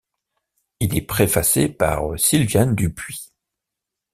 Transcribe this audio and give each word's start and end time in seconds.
Il 0.79 0.97
est 0.97 1.03
préfacé 1.05 1.69
par 1.69 2.17
Sylviane 2.19 2.73
Dupuis. 2.73 3.29